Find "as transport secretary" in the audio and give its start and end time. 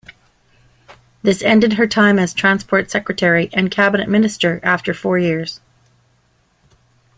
2.17-3.51